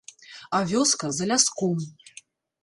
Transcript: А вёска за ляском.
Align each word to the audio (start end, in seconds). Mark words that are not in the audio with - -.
А 0.59 0.61
вёска 0.71 1.11
за 1.19 1.29
ляском. 1.33 1.77